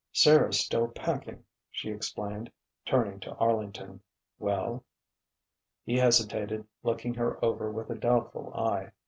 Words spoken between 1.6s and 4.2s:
she explained, turning to Arlington.